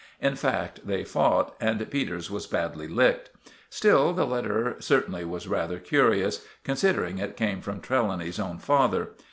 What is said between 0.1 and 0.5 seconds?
In